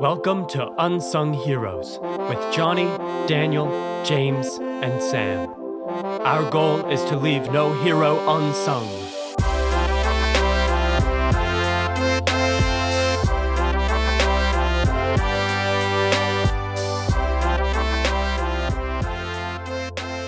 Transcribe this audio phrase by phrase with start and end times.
[0.00, 2.86] Welcome to Unsung Heroes with Johnny,
[3.28, 3.68] Daniel,
[4.04, 5.48] James, and Sam.
[6.24, 8.88] Our goal is to leave no hero unsung.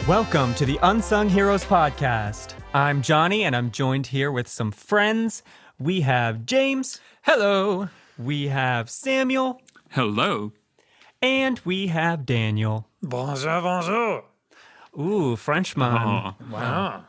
[0.07, 2.55] Welcome to the Unsung Heroes podcast.
[2.73, 5.43] I'm Johnny and I'm joined here with some friends.
[5.81, 7.01] We have James.
[7.23, 7.89] Hello.
[8.19, 9.61] We have Samuel.
[9.91, 10.53] Hello.
[11.23, 12.89] And we have Daniel.
[13.03, 14.25] Bonjour, bonjour.
[14.99, 15.93] Ooh, Frenchman.
[15.93, 16.33] Oh, uh-huh.
[16.51, 17.05] Wow.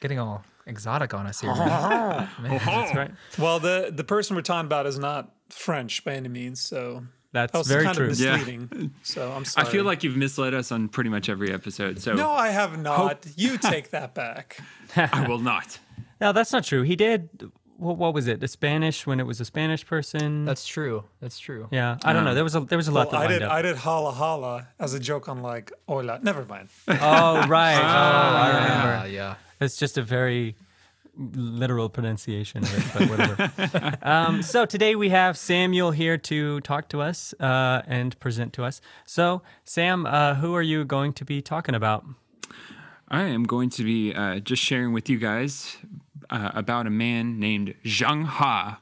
[0.00, 1.50] Getting all exotic on us here.
[1.50, 2.26] Uh-huh.
[2.44, 2.70] Uh-huh.
[2.70, 3.10] That's right.
[3.38, 7.52] Well, the the person we're talking about is not French by any means, so That's
[7.52, 8.08] that was very kind true.
[8.10, 8.36] of Yeah.
[8.36, 8.94] misleading.
[9.02, 9.66] So I'm sorry.
[9.66, 12.78] I feel like you've misled us on pretty much every episode, so no, I have
[12.78, 13.26] not.
[13.36, 14.58] You take that back.
[14.96, 15.78] I will not.
[16.20, 16.82] No, that's not true.
[16.82, 17.28] He did.
[17.76, 18.40] What, what was it?
[18.40, 20.44] The Spanish when it was a Spanish person.
[20.44, 21.04] That's true.
[21.20, 21.68] That's true.
[21.70, 21.98] yeah.
[22.04, 22.34] I don't know.
[22.34, 23.52] There was a there was a lot Well, that I did up.
[23.52, 26.20] I did holla holla as a joke on like hola.
[26.22, 26.68] Never mind.
[26.88, 27.74] oh right.
[27.82, 29.08] oh, I remember.
[29.08, 29.34] Yeah, yeah.
[29.60, 30.56] It's just a very
[31.16, 33.98] literal pronunciation of it, but whatever.
[34.02, 38.64] um, so today we have Samuel here to talk to us uh, and present to
[38.64, 38.80] us.
[39.04, 42.04] So Sam, uh, who are you going to be talking about?
[43.08, 45.76] I am going to be uh, just sharing with you guys
[46.30, 48.76] uh, about a man named Zheng He.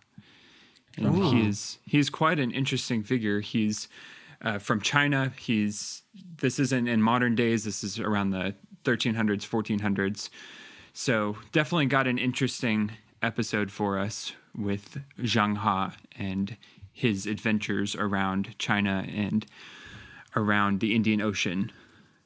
[0.96, 3.40] And he is he's quite an interesting figure.
[3.40, 3.88] He's
[4.42, 5.32] uh, from China.
[5.38, 6.02] He's
[6.38, 7.64] this isn't in modern days.
[7.64, 10.28] This is around the 1300s, 1400s.
[10.92, 16.56] So definitely got an interesting episode for us with Zheng He and
[16.92, 19.46] his adventures around China and
[20.36, 21.72] around the Indian Ocean.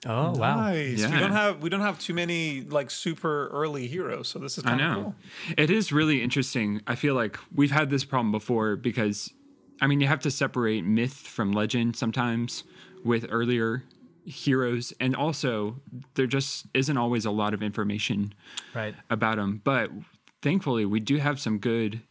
[0.04, 0.60] Oh wow.
[0.60, 1.04] Nice.
[1.10, 4.64] We don't have we don't have too many like super early heroes, so this is
[4.64, 5.02] I kind of know.
[5.02, 5.14] cool.
[5.56, 6.82] It is really interesting.
[6.86, 9.32] I feel like we've had this problem before because,
[9.80, 12.64] I mean, you have to separate myth from legend sometimes
[13.04, 13.84] with earlier
[14.24, 14.92] heroes.
[15.00, 15.76] And also,
[16.14, 18.34] there just isn't always a lot of information
[18.74, 18.94] Right.
[19.08, 19.60] about them.
[19.64, 19.90] But
[20.42, 22.02] thankfully, we do have some good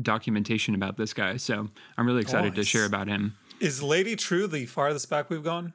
[0.00, 1.36] documentation about this guy.
[1.36, 1.68] So
[1.98, 3.36] I'm really excited to share about him.
[3.60, 5.72] Is Lady Trieu the farthest back we've gone?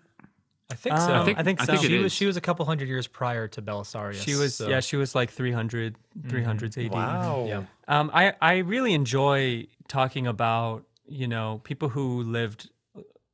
[0.71, 1.13] I think so.
[1.13, 1.71] I think- I think I so.
[1.73, 2.03] think it she is.
[2.03, 4.21] was she was a couple hundred years prior to Belisarius.
[4.23, 5.95] She was so- yeah, she was like 300
[6.27, 6.91] 300s AD.
[6.91, 7.45] Wow.
[7.47, 7.63] Yeah.
[7.87, 12.69] Um, I I really enjoy talking about you know people who lived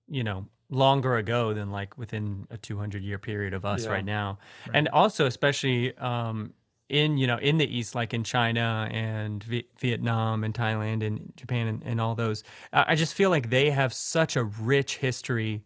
[0.07, 3.91] you know longer ago than like within a 200 year period of us Yeah.
[3.91, 4.40] right now,
[4.74, 6.53] and also especially um,
[6.88, 11.34] in you know in the east like in China and v- Vietnam and Thailand and
[11.35, 12.44] Japan and, and all those.
[12.72, 15.63] I I just feel like they have such a rich history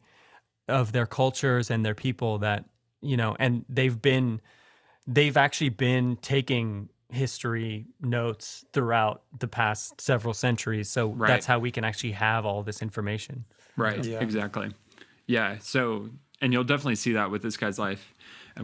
[0.69, 2.65] of their cultures and their people that
[3.01, 4.39] you know and they've been
[5.07, 11.27] they've actually been taking history notes throughout the past several centuries so Right.
[11.29, 13.45] that's how we can actually have all this information
[13.77, 14.03] Right.
[14.05, 14.19] Yeah.
[14.19, 14.71] Exactly.
[15.25, 15.57] Yeah.
[15.61, 16.09] So,
[16.41, 18.13] and you'll definitely see that with this guy's life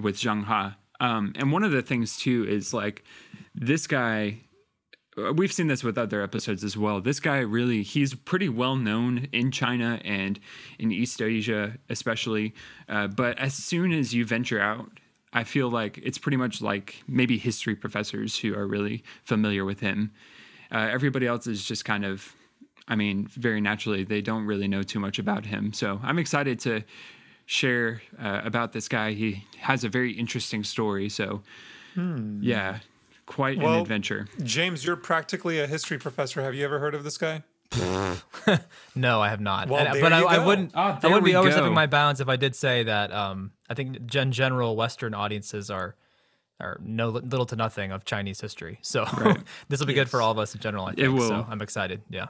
[0.01, 0.75] with Zheng He.
[0.99, 3.05] Um, and one of the things too is like
[3.53, 4.39] this guy.
[5.17, 7.01] Uh, We've seen this with other episodes as well.
[7.01, 10.39] This guy really, he's pretty well known in China and
[10.79, 12.53] in East Asia, especially.
[12.89, 14.89] Uh, but as soon as you venture out,
[15.33, 19.81] I feel like it's pretty much like maybe history professors who are really familiar with
[19.81, 20.11] him.
[20.71, 22.35] Uh, everybody else is just kind of
[22.87, 25.73] I mean, very naturally, they don't really know too much about him.
[25.73, 26.83] So I'm excited to
[27.47, 29.13] share uh, about this guy.
[29.13, 31.09] He has a very interesting story.
[31.09, 31.41] So,
[32.41, 32.79] yeah,
[33.25, 34.28] quite an adventure.
[34.44, 36.41] James, you're practically a history professor.
[36.41, 37.44] Have you ever heard of this guy?
[38.96, 39.68] No, I have not.
[39.68, 40.46] Well, And- there but I, you I go.
[40.46, 40.72] wouldn't.
[40.75, 41.75] Oh, I wouldn't be we overstepping go.
[41.75, 43.12] my bounds if I did say that.
[43.12, 45.96] Um, I think gen general Western audiences are
[46.59, 48.80] are no little to nothing of Chinese history.
[48.81, 49.06] So
[49.69, 50.86] this will be good for all of us in general.
[50.86, 51.13] I think.
[51.13, 51.28] will.
[51.28, 52.02] So I'm excited.
[52.09, 52.28] Yeah.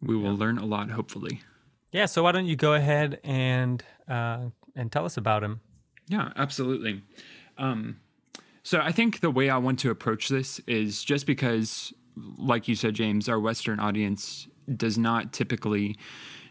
[0.00, 1.42] We will learn a lot, hopefully.
[1.92, 5.60] yeah so why don't you go ahead and uh, and tell us about him
[6.08, 7.02] Yeah, absolutely.
[7.58, 7.98] Um,
[8.62, 11.92] so I think the way I want to approach this is just because,
[12.38, 14.46] like you said, James, our Western audience
[14.76, 15.96] does not typically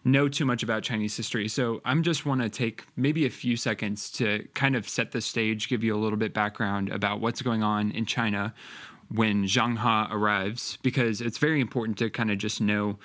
[0.03, 1.47] know too much about Chinese history.
[1.47, 5.21] So I'm just want to take maybe a few seconds to kind of set the
[5.21, 8.53] stage, give you a little bit background about what's going on in China
[9.09, 12.97] when Zheng He arrives, because it's very important to kind of just know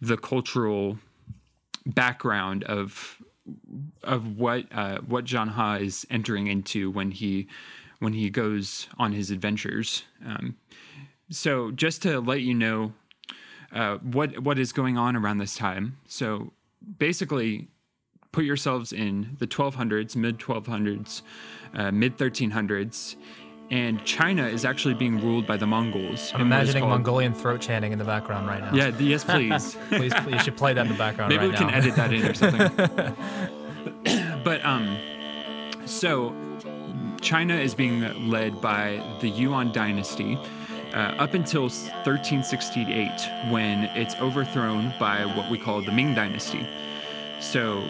[0.00, 0.98] the cultural
[1.84, 3.22] background of
[4.02, 7.46] of what uh, what Zheng He is entering into when he
[7.98, 10.04] when he goes on his adventures.
[10.24, 10.56] Um,
[11.30, 12.92] so just to let you know
[13.72, 15.98] uh, what what is going on around this time.
[16.06, 16.52] So
[16.98, 17.68] basically,
[18.32, 21.22] put yourselves in the 1200s, mid 1200s,
[21.74, 23.16] uh, mid 1300s,
[23.70, 26.32] and China is actually being ruled by the Mongols.
[26.32, 28.74] I'm in what is imagining called- Mongolian throat chanting in the background right now.
[28.74, 29.76] Yeah, yes, please.
[29.88, 32.24] Please, you should play that in the background Maybe right we can edit that in
[32.24, 32.70] or something.
[34.44, 34.96] but um,
[35.86, 36.34] so
[37.26, 40.38] China is being led by the Yuan dynasty
[40.94, 46.64] uh, up until 1368, when it's overthrown by what we call the Ming dynasty.
[47.40, 47.82] So,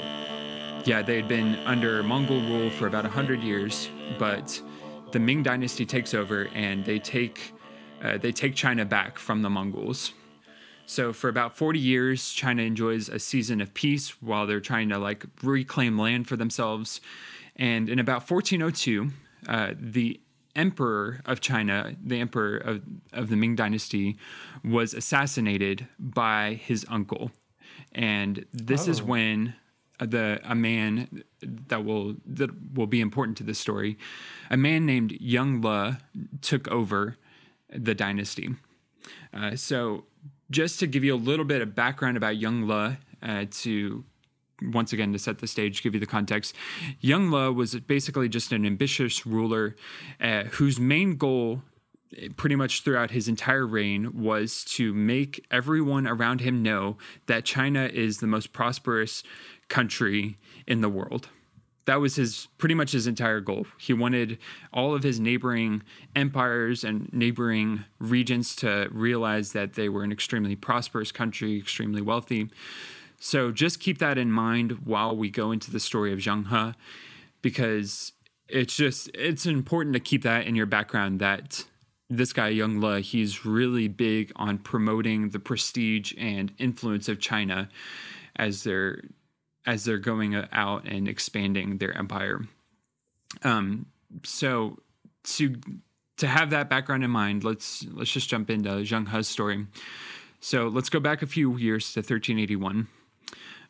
[0.86, 4.58] yeah, they had been under Mongol rule for about 100 years, but
[5.12, 7.52] the Ming dynasty takes over and they take
[8.02, 10.14] uh, they take China back from the Mongols.
[10.86, 14.98] So for about 40 years, China enjoys a season of peace while they're trying to
[14.98, 17.02] like reclaim land for themselves.
[17.56, 19.10] And in about 1402,
[19.48, 20.20] uh, the
[20.54, 22.82] emperor of China, the emperor of,
[23.12, 24.16] of the Ming dynasty,
[24.64, 27.30] was assassinated by his uncle.
[27.92, 29.54] And this is when
[29.98, 33.98] the a man that will that will be important to this story,
[34.50, 35.98] a man named Yongle
[36.42, 37.16] took over
[37.70, 38.54] the dynasty.
[39.32, 40.04] Uh, so,
[40.50, 44.04] just to give you a little bit of background about Yongle, uh, to
[44.62, 46.54] once again to set the stage, give you the context,
[47.00, 49.76] Young was basically just an ambitious ruler
[50.20, 51.62] uh, whose main goal.
[52.16, 57.44] eh, Pretty much throughout his entire reign was to make everyone around him know that
[57.44, 59.22] China is the most prosperous
[59.68, 60.36] country
[60.66, 61.28] in the world
[61.86, 63.66] that was his pretty much his entire goal.
[63.78, 64.38] He wanted
[64.72, 65.82] all of his neighboring
[66.14, 72.50] empires and neighboring regions to realize that they were an extremely prosperous country, extremely wealthy.
[73.18, 76.78] So just keep that in mind while we go into the story of Zheng He,
[77.42, 78.12] because
[78.48, 81.64] it's just it's important to keep that in your background that
[82.08, 87.68] this guy Yongle, he's really big on promoting the prestige and influence of China
[88.36, 89.02] as they're
[89.66, 92.46] as they're going out and expanding their empire.
[93.42, 93.86] Um,
[94.24, 94.78] so
[95.24, 95.56] to
[96.18, 99.66] to have that background in mind, let's let's just jump into Zheng He's story.
[100.40, 102.86] So let's go back a few years to 1381.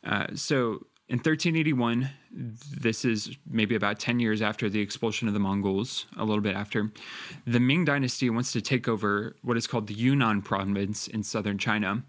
[0.06, 5.40] Uh, so in 1381, this is maybe about 10 years after the expulsion of the
[5.40, 6.90] Mongols, a little bit after,
[7.46, 11.58] the Ming dynasty wants to take over what is called the Yunnan province in southern
[11.58, 12.02] China.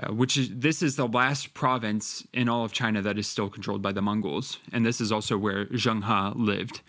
[0.00, 3.48] Uh, which is this is the last province in all of China that is still
[3.48, 6.82] controlled by the Mongols, and this is also where Zheng He lived.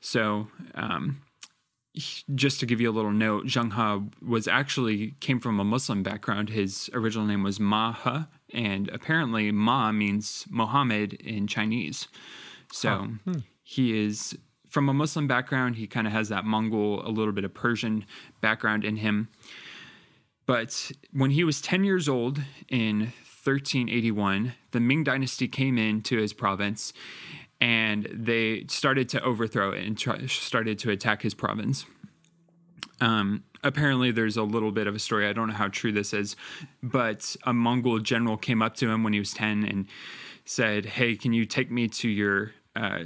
[0.00, 1.20] So, um,
[2.36, 6.04] just to give you a little note, Zheng He was actually came from a Muslim
[6.04, 6.50] background.
[6.50, 12.08] His original name was Ma He, and apparently Ma means Mohammed in Chinese.
[12.72, 13.08] So
[13.62, 14.36] he is
[14.68, 15.76] from a Muslim background.
[15.76, 18.04] He kind of has that Mongol, a little bit of Persian
[18.40, 19.28] background in him.
[20.46, 23.12] But when he was 10 years old in
[23.44, 26.92] 1381, the Ming dynasty came into his province
[27.60, 31.84] and they started to overthrow it and try, started to attack his province.
[33.00, 35.26] Um, apparently, there's a little bit of a story.
[35.26, 36.36] I don't know how true this is,
[36.82, 39.86] but a Mongol general came up to him when he was 10 and
[40.44, 42.52] said, Hey, can you take me to your.
[42.76, 43.00] Uh,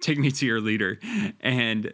[0.00, 0.98] take me to your leader
[1.38, 1.92] and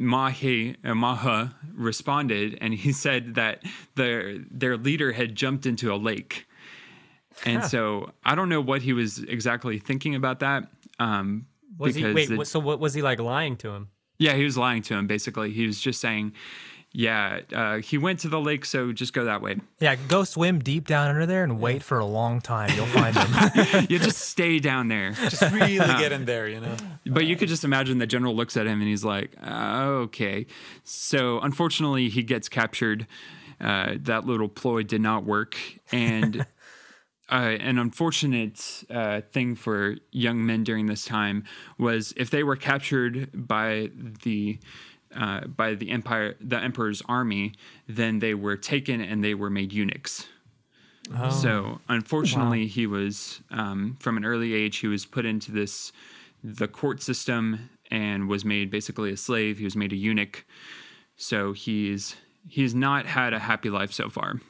[0.00, 3.62] Ma He uh, Maha responded, and he said that
[3.94, 6.46] their their leader had jumped into a lake,
[7.44, 10.68] and so I don't know what he was exactly thinking about that.
[10.98, 11.46] Um,
[11.78, 12.28] Was he wait?
[12.28, 13.88] the- so what was he like lying to him?
[14.18, 15.06] yeah, he was lying to him.
[15.06, 16.32] Basically, he was just saying,
[16.92, 19.56] "Yeah, uh, he went to the lake, so just go that way.
[19.78, 22.70] Yeah, go swim deep down under there and wait for a long time.
[22.74, 23.86] You'll find him.
[23.90, 26.76] You just stay down there." Just really get in there, you know.
[27.06, 30.46] But you could just imagine the general looks at him and he's like, uh, okay.
[30.84, 33.06] So unfortunately, he gets captured.
[33.60, 35.56] Uh, that little ploy did not work.
[35.92, 36.40] And
[37.30, 41.44] uh, an unfortunate uh, thing for young men during this time
[41.78, 43.90] was if they were captured by
[44.24, 44.58] the
[45.16, 47.52] uh, by the empire, the emperor's army,
[47.88, 50.26] then they were taken and they were made eunuchs.
[51.16, 51.30] Oh.
[51.30, 54.78] So unfortunately, he was um, from an early age.
[54.78, 55.92] He was put into this
[56.42, 59.58] the court system and was made basically a slave.
[59.58, 60.44] He was made a eunuch.
[61.16, 62.16] So he's
[62.48, 64.40] he's not had a happy life so far.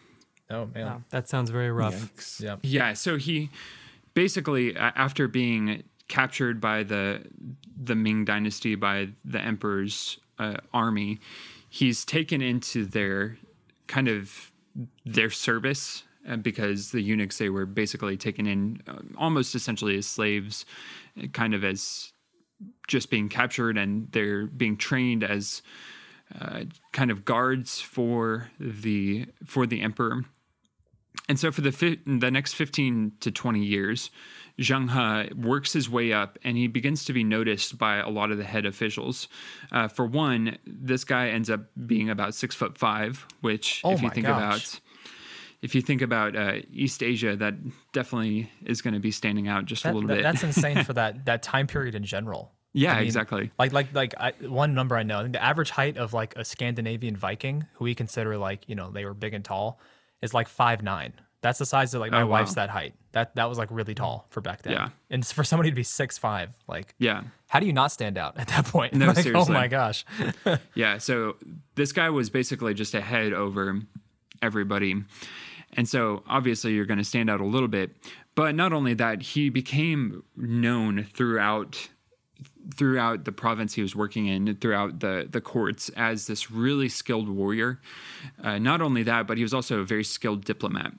[0.50, 0.86] oh man.
[0.86, 2.40] Wow, that sounds very rough.
[2.40, 2.56] Yeah.
[2.62, 2.92] Yeah.
[2.92, 3.50] So he
[4.14, 7.22] basically after being captured by the
[7.82, 11.20] the Ming dynasty by the emperor's uh, army,
[11.68, 13.36] he's taken into their
[13.86, 14.52] kind of
[15.04, 20.06] their service uh, because the eunuchs they were basically taken in uh, almost essentially as
[20.06, 20.64] slaves,
[21.22, 22.12] uh, kind of as
[22.88, 25.62] just being captured and they're being trained as
[26.40, 30.24] uh, kind of guards for the for the emperor.
[31.28, 34.10] And so for the fi- the next 15 to 20 years,
[34.58, 38.30] Zheng He works his way up and he begins to be noticed by a lot
[38.30, 39.28] of the head officials.
[39.72, 44.02] Uh, for one, this guy ends up being about six foot five, which Oh if
[44.02, 44.38] you think gosh.
[44.38, 44.80] about
[45.62, 47.54] if you think about uh, East Asia, that
[47.92, 50.22] definitely is going to be standing out just a little that- bit.
[50.22, 52.52] That's insane for that that time period in general.
[52.72, 53.50] yeah, I mean, exactly.
[53.58, 56.34] Like like like I, one number I know, I think the average height of like
[56.36, 59.80] a Scandinavian Viking, who we consider like you know they were big and tall,
[60.22, 61.12] is like five nine.
[61.42, 62.54] That's the size of like my Oh, wife's wow.
[62.66, 62.94] that height.
[63.12, 64.74] That that was like really tall for back then.
[64.74, 64.88] Yeah.
[65.10, 67.22] And for somebody to be six five, like Yeah.
[67.48, 68.92] how do you not stand out at that point?
[68.94, 70.04] No, like, Oh my gosh.
[70.74, 71.36] Yeah, so
[71.76, 73.80] this guy was basically just a head over
[74.42, 75.02] everybody.
[75.76, 77.92] And so obviously you're going to stand out a little bit.
[78.34, 81.88] But not only that, he became known throughout
[82.74, 87.28] throughout the province he was working in, throughout the the courts as this really skilled
[87.28, 87.80] warrior.
[88.42, 90.92] Uh, not only that, but he was also a very skilled diplomat.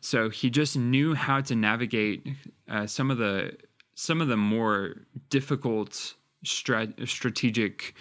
[0.00, 2.26] So he just knew how to navigate
[2.68, 3.56] uh, some of the
[3.94, 4.94] some of the more
[5.30, 7.94] difficult strat- strategic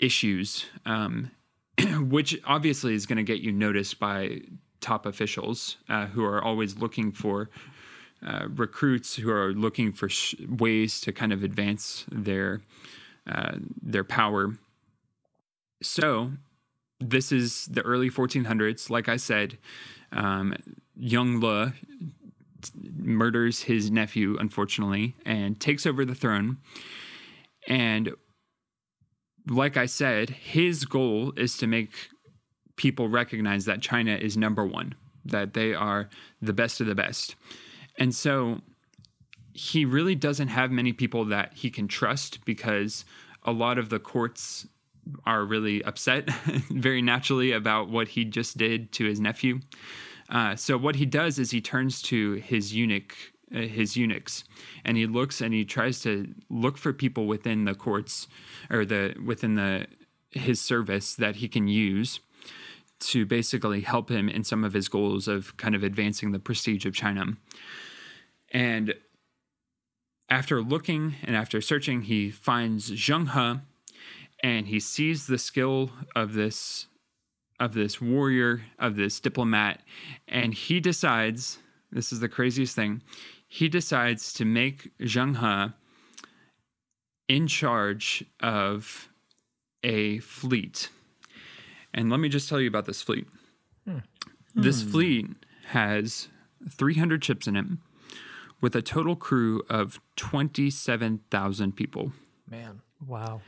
[0.00, 1.30] issues, um,
[1.98, 4.40] which obviously is going to get you noticed by
[4.80, 7.50] top officials uh, who are always looking for
[8.24, 12.60] uh, recruits who are looking for sh- ways to kind of advance their
[13.26, 14.56] uh, their power.
[15.82, 16.32] So
[17.00, 18.90] this is the early 1400s.
[18.90, 19.58] Like I said,
[20.12, 20.54] um,
[21.00, 21.72] Yongle
[22.80, 26.58] murders his nephew, unfortunately, and takes over the throne.
[27.68, 28.12] And
[29.48, 31.92] like I said, his goal is to make
[32.76, 36.08] people recognize that China is number one, that they are
[36.40, 37.34] the best of the best.
[37.98, 38.60] And so
[39.52, 43.04] he really doesn't have many people that he can trust because
[43.44, 44.66] a lot of the courts
[45.26, 46.30] are really upset
[46.70, 49.60] very naturally about what he just did to his nephew.
[50.28, 53.14] Uh, so what he does is he turns to his eunuch,
[53.54, 54.44] uh, his eunuchs,
[54.84, 58.28] and he looks and he tries to look for people within the courts
[58.70, 59.86] or the within the
[60.30, 62.20] his service that he can use
[63.08, 66.86] to basically help him in some of his goals of kind of advancing the prestige
[66.86, 67.36] of China.
[68.50, 68.94] And
[70.28, 73.60] after looking and after searching, he finds Zheng He
[74.42, 76.86] and he sees the skill of this
[77.60, 79.82] of this warrior, of this diplomat,
[80.26, 81.58] and he decides,
[81.92, 83.02] this is the craziest thing,
[83.46, 85.72] he decides to make Zheng He
[87.28, 89.08] in charge of
[89.84, 90.88] a fleet.
[91.94, 93.26] And let me just tell you about this fleet.
[94.54, 95.26] This fleet
[95.68, 96.28] has
[96.70, 97.66] 300 ships in it
[98.60, 102.12] with a total crew of 27,000 people.
[102.48, 102.80] Man.
[103.06, 103.40] Wow.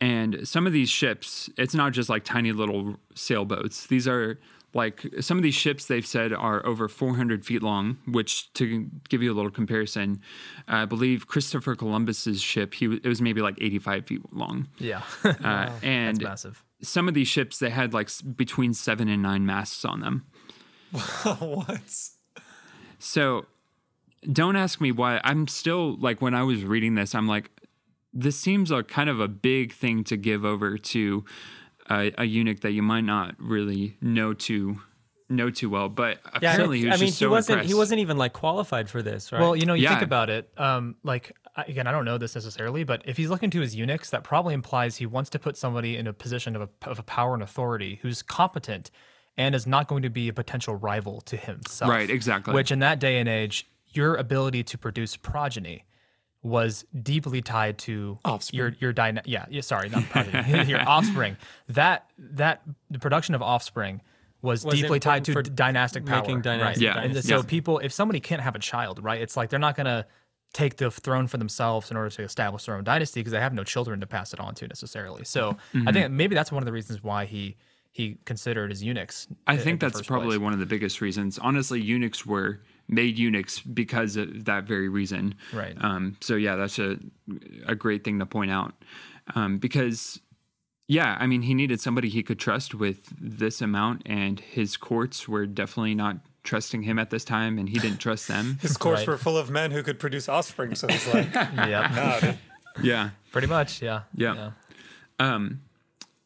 [0.00, 3.86] And some of these ships, it's not just like tiny little sailboats.
[3.86, 4.38] These are
[4.72, 9.22] like some of these ships they've said are over 400 feet long, which to give
[9.22, 10.20] you a little comparison,
[10.66, 14.68] I believe Christopher Columbus's ship he it was maybe like 85 feet long.
[14.78, 15.02] Yeah.
[15.24, 16.64] Uh, That's and massive.
[16.82, 20.26] Some of these ships they had like between seven and nine masts on them.
[21.38, 21.80] what?
[22.98, 23.46] So
[24.30, 25.20] don't ask me why.
[25.24, 27.50] I'm still like when I was reading this, I'm like,
[28.12, 31.24] this seems a kind of a big thing to give over to
[31.88, 34.80] a, a eunuch that you might not really know too
[35.28, 35.88] know too well.
[35.88, 37.52] But Yeah, apparently he was I mean, just he so wasn't.
[37.54, 37.68] impressed.
[37.68, 39.40] He wasn't even like qualified for this, right?
[39.40, 40.50] Well, you know, you think about it.
[40.56, 43.74] Um, like I- again, I don't know this necessarily, but if he's looking to his
[43.74, 46.98] eunuchs, that probably implies he wants to put somebody in a position of a, of
[46.98, 48.90] a power and authority who's competent
[49.36, 51.90] and is not going to be a potential rival to himself.
[51.90, 52.54] Right, exactly.
[52.54, 55.84] Which in that day and age, your ability to produce progeny
[56.42, 58.58] was deeply tied to Offspring.
[58.58, 61.36] your your dyna- yeah, yeah sorry not progeny your offspring
[61.68, 64.00] that that the production of offspring
[64.40, 66.44] was, Was deeply tied to for dynastic power making right?
[66.44, 66.98] dynastic Yeah.
[66.98, 67.42] and so Yeah.
[67.46, 70.06] people if somebody can't have a child right it's like they're not going to
[70.52, 73.54] take the throne for themselves in order to establish their own dynasty because they have
[73.54, 75.88] no children to pass it on to necessarily so Mm-hmm.
[75.88, 77.56] i think maybe that's one of the reasons why he
[77.92, 80.38] he considered his eunuchs I think that's probably place.
[80.44, 81.40] one of the biggest reasons.
[81.40, 85.34] Honestly, eunuchs were made eunuchs because of that very reason.
[85.52, 85.76] Right.
[85.80, 86.98] Um, so yeah, that's a
[87.66, 88.74] a great thing to point out
[89.34, 90.20] um, because
[90.86, 95.26] yeah, I mean he needed somebody he could trust with this amount, and his courts
[95.28, 98.58] were definitely not trusting him at this time, and he didn't trust them.
[98.62, 99.08] His courts Right.
[99.08, 100.74] were full of men who could produce offspring.
[100.74, 102.34] So it's like, yeah
[102.82, 103.10] yeah.
[103.32, 104.52] pretty much yeah Yeah.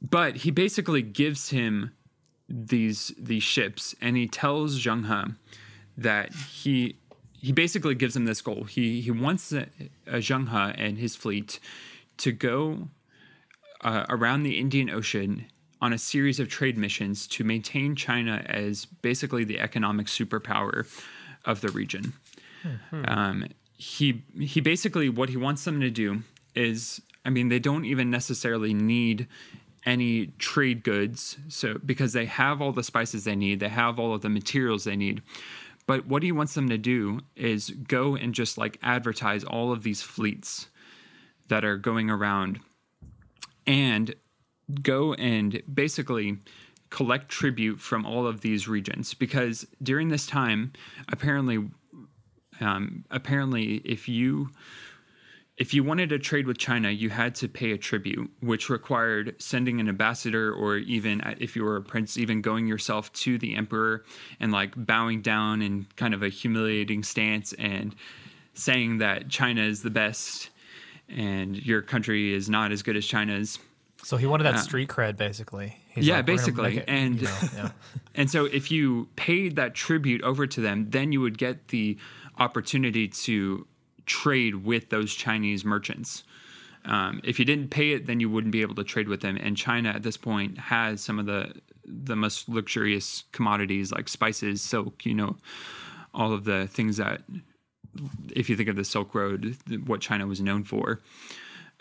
[0.00, 1.92] but he basically gives him
[2.48, 5.34] these these ships and he tells Zheng He
[5.96, 6.96] that he
[7.40, 8.64] he basically gives him this goal.
[8.64, 9.66] He he wants a,
[10.06, 11.58] a Zheng He and his fleet
[12.18, 12.88] to go
[13.82, 15.46] uh, around the Indian Ocean
[15.84, 20.86] on a series of trade missions to maintain China as basically the economic superpower
[21.44, 22.14] of the region.
[23.06, 26.22] Um, he he basically what he wants them to do
[26.54, 29.28] is, I mean, they don't even necessarily need
[29.84, 34.14] any trade goods, so because they have all the spices they need, they have all
[34.14, 35.20] of the materials they need.
[35.86, 39.82] But what he wants them to do is go and just like advertise all of
[39.82, 40.68] these fleets
[41.48, 42.60] that are going around
[43.66, 44.14] and
[44.82, 46.38] go and basically
[46.90, 50.72] collect tribute from all of these regions because during this time
[51.10, 51.58] apparently
[52.60, 54.50] um, apparently if you
[55.56, 59.36] if you wanted to trade with China, you had to pay a tribute, which required
[59.38, 63.38] sending an ambassador, or even uh, if you were a prince, even going yourself to
[63.38, 64.04] the emperor
[64.40, 67.94] and like bowing down in kind of a humiliating stance and
[68.54, 70.50] saying that China is the best
[71.08, 73.58] and your country is not as good as China's.
[74.04, 75.76] So he wanted that street cred, basically.
[75.88, 76.78] He's Yeah, like, basically.
[76.78, 77.70] it," And- you know, yeah.
[78.14, 81.98] And so if you paid that tribute over to them, then you would get the
[82.38, 83.66] opportunity to
[84.06, 86.22] trade with those Chinese merchants.
[86.84, 89.36] Um, if you didn't pay it, then you wouldn't be able to trade with them.
[89.36, 91.54] And China at this point has some of the
[91.86, 95.36] the most luxurious commodities like spices, silk, you know,
[96.14, 97.22] all of the things that
[98.32, 99.56] if you think of the Silk Road,
[99.86, 101.00] what China was known for.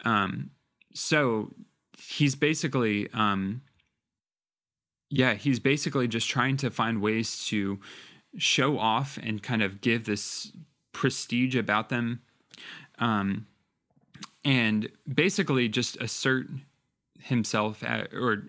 [0.03, 0.49] Um,
[0.93, 1.53] so
[2.17, 3.61] he's basically um,
[5.09, 7.79] yeah, he's basically just trying to find ways to
[8.37, 10.51] show off and kind of give this
[10.91, 12.21] prestige about them.
[12.97, 13.45] Um,
[14.43, 16.47] and basically just assert
[17.19, 18.43] himself at, or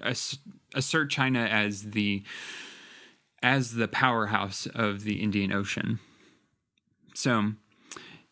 [0.75, 2.23] assert China as the
[3.43, 6.01] as the powerhouse of the Indian Ocean.
[7.15, 7.53] So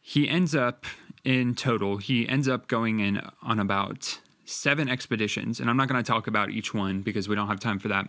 [0.00, 0.86] he ends up
[1.22, 5.60] in total, he ends up going in on about seven expeditions.
[5.60, 7.88] And I'm not going to talk about each one because we don't have time for
[7.88, 8.08] that.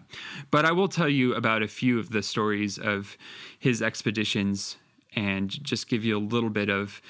[0.51, 3.17] But I will tell you about a few of the stories of
[3.59, 4.77] his expeditions
[5.15, 7.01] and just give you a little bit of.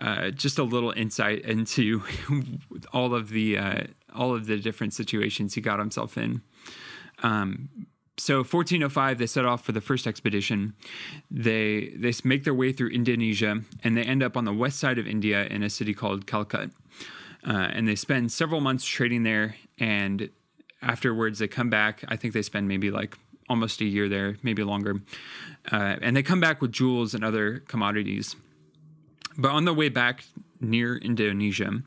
[0.00, 2.04] Uh, just a little insight into
[2.92, 3.80] all of the uh,
[4.14, 6.40] all of the different situations he got himself in.
[7.24, 7.68] Um,
[8.16, 10.74] so 1405 they set off for the first expedition
[11.30, 14.98] they they make their way through indonesia and they end up on the west side
[14.98, 16.70] of india in a city called Calicut
[17.46, 19.56] uh, and they spend several months trading there.
[19.78, 20.30] And
[20.82, 22.04] afterwards they come back.
[22.08, 23.16] I think they spend maybe like
[23.48, 25.00] almost a year there maybe longer.
[25.70, 28.36] Uh, and they come back with jewels and other commodities.
[29.36, 30.24] But on the way back
[30.60, 31.82] near indonesia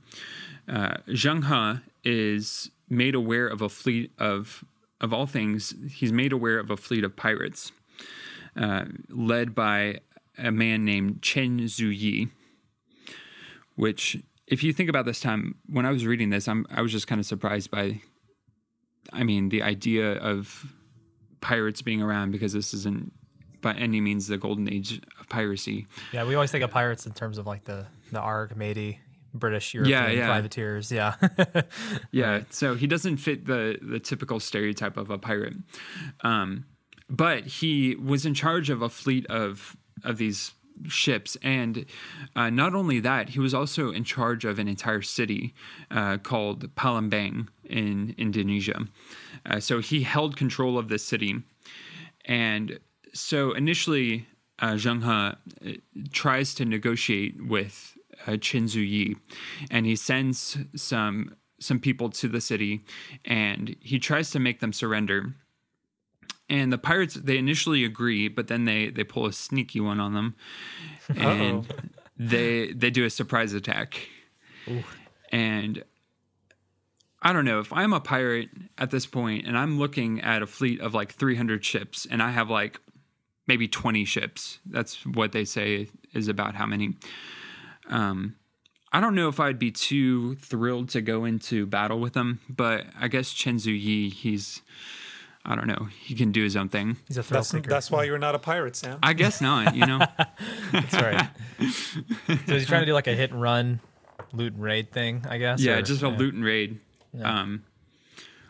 [0.67, 4.63] uh, Zheng He is made aware of a fleet of,
[4.99, 7.71] of all things, he's made aware of a fleet of pirates
[8.55, 9.99] uh, led by
[10.37, 12.29] a man named Chen Zuyi.
[13.75, 16.91] Which, if you think about this time, when I was reading this, I'm, I was
[16.91, 18.01] just kind of surprised by,
[19.13, 20.73] I mean, the idea of
[21.39, 23.13] pirates being around because this isn't
[23.61, 25.87] by any means the golden age of piracy.
[26.11, 28.97] yeah, we always think of pirates in terms of like the the Armady,
[29.33, 30.27] British European yeah.
[30.27, 30.91] privateers.
[30.91, 31.15] Yeah,
[32.11, 35.55] Yeah, so he doesn't fit the the typical stereotype of a pirate,
[36.21, 36.65] um,
[37.09, 40.53] but he was in charge of a fleet of of these
[40.87, 41.85] ships, and
[42.35, 45.53] uh, not only that, he was also in charge of an entire city
[45.89, 48.87] uh, called Palembang in Indonesia.
[49.45, 51.43] Uh, so he held control of this city,
[52.25, 52.79] and
[53.13, 54.27] so initially,
[54.59, 55.03] uh, Zheng
[55.61, 55.77] He uh,
[56.11, 59.17] tries to negotiate with uh, Chen Zuyi,
[59.69, 62.81] and he sends some some people to the city,
[63.23, 65.35] and he tries to make them surrender.
[66.51, 70.13] And the pirates they initially agree, but then they they pull a sneaky one on
[70.13, 70.35] them,
[71.15, 71.65] and
[72.17, 74.09] they they do a surprise attack.
[75.31, 75.83] And
[77.21, 80.47] I don't know if I'm a pirate at this point and I'm looking at a
[80.47, 82.79] fleet of like 300 ships and I have like
[83.47, 84.59] maybe 20 ships.
[84.65, 86.95] That's what they say is about how many.
[87.89, 88.35] Um,
[88.91, 92.85] I don't know if I'd be too thrilled to go into battle with them, but
[92.99, 94.61] I guess Chen Yi, he's,
[95.45, 96.97] I don't know, he can do his own thing.
[97.07, 97.69] he's a thrill That's seeker.
[97.69, 98.99] that's why you're not a pirate, Sam.
[99.01, 99.99] I guess not, you know?
[100.71, 101.29] That's right.
[101.59, 103.79] so he's trying to do like a hit and run,
[104.33, 105.59] loot and raid thing, I guess.
[105.61, 106.17] yeah, or- just a yeah.
[106.17, 106.79] loot and raid.
[107.21, 107.63] Um,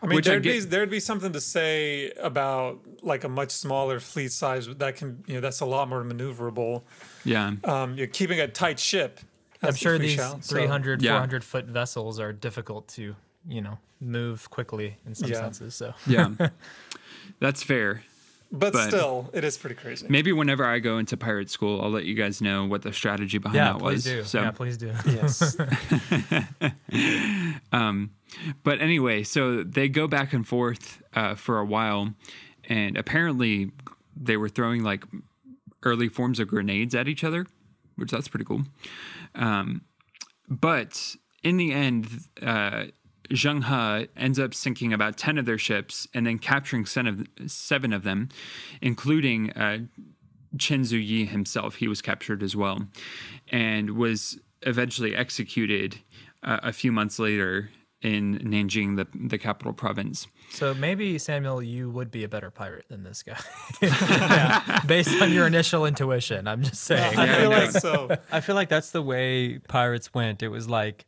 [0.02, 3.52] I mean, Which there'd be get- there'd be something to say about like a much
[3.52, 6.82] smaller fleet size that can you know that's a lot more maneuverable.
[7.24, 7.52] yeah.
[7.64, 9.20] Um, you're keeping a tight ship.
[9.62, 11.12] I'm sure free these shout, so- 300, Yeah.
[11.12, 13.14] 400 foot vessels are difficult to,
[13.48, 15.38] you know, move quickly in some Yeah.
[15.38, 15.74] senses.
[15.74, 16.34] So Yeah,
[17.40, 18.02] that's fair.
[18.54, 20.06] But, But- still, it is pretty crazy.
[20.10, 23.38] Maybe whenever I go into pirate school, I'll let you guys know what the strategy
[23.38, 24.04] behind Yeah, that please was.
[24.04, 24.24] do.
[24.24, 24.92] So, Yeah, please do.
[25.06, 25.56] Yes.
[28.62, 32.14] but anyway, so they go back and forth uh, for a while,
[32.68, 33.70] and apparently
[34.16, 35.04] they were throwing like
[35.82, 37.46] early forms of grenades at each other,
[37.96, 38.62] which that's pretty cool.
[39.34, 39.82] Um,
[40.48, 42.08] but in the end,
[42.42, 42.84] uh,
[43.30, 48.02] Zheng He ends up sinking about 10 of their ships and then capturing seven of,
[48.02, 48.28] them,
[48.80, 49.78] including uh,
[50.58, 51.76] Chen Zuyi himself.
[51.76, 52.86] He was captured as well
[53.50, 55.98] and was eventually executed
[56.42, 57.70] uh, a few months later
[58.02, 60.26] in Nanjing, the, the capital province.
[60.50, 63.38] So maybe Samuel, you would be a better pirate than this guy,
[63.82, 66.48] Yeah, based on your initial intuition.
[66.48, 67.16] I'm just saying.
[67.16, 67.56] I feel no.
[67.56, 70.42] like so I feel like that's the way pirates went.
[70.42, 71.06] It was like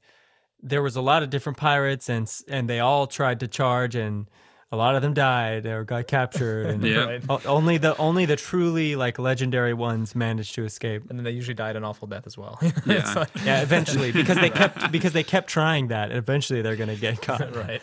[0.65, 4.27] there was a lot of different pirates, and and they all tried to charge, and
[4.73, 7.05] a lot of them died or got captured, and Yeah.
[7.29, 7.47] Right.
[7.47, 11.09] only the only the truly like legendary ones managed to escape.
[11.09, 12.59] And then they usually died an awful death as well.
[12.87, 13.13] Yeah.
[13.15, 16.11] Like- Yeah, eventually, because they kept because they kept trying that.
[16.11, 17.55] Eventually, they're gonna get caught.
[17.55, 17.81] right.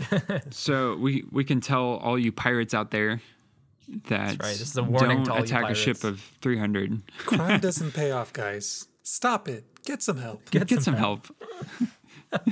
[0.50, 3.22] So we, we can tell all you pirates out there
[4.10, 4.40] that right.
[4.40, 7.02] This is a warning don't to all you attack a ship of 300.
[7.20, 8.88] crime doesn't pay off, guys.
[9.04, 9.64] Stop it.
[9.86, 10.50] Get some help.
[10.52, 11.28] Get, some help.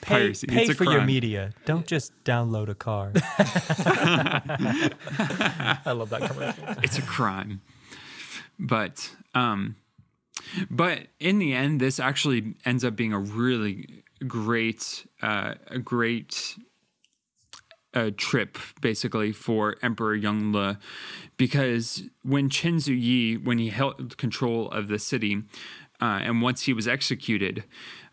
[0.00, 1.52] Pay, Piracy, pay it's a for your media.
[1.64, 3.12] Don't just download a car.
[5.84, 6.64] I love that commercial.
[6.82, 7.60] it's a crime.
[8.58, 9.76] But um
[10.70, 16.56] but in the end this actually ends up being a really great uh a great
[17.94, 20.78] uh, trip basically for Emperor Yongle
[21.38, 25.42] because when Chen Zuyi when he held control of the city
[26.00, 27.64] uh, and once he was executed,